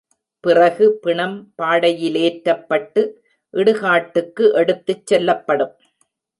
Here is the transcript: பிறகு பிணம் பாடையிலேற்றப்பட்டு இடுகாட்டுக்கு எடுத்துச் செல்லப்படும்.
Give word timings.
பிறகு 0.43 0.85
பிணம் 1.01 1.35
பாடையிலேற்றப்பட்டு 1.57 3.03
இடுகாட்டுக்கு 3.53 4.51
எடுத்துச் 4.53 5.07
செல்லப்படும். 5.07 5.75